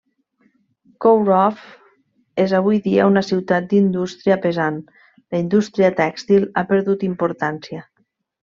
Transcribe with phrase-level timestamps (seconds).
[1.05, 1.59] Kovrov
[2.45, 4.81] és avui dia una ciutat d'indústria pesant,
[5.35, 7.87] la indústria tèxtil ha perdut importància.